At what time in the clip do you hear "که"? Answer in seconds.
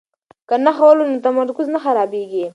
0.47-0.55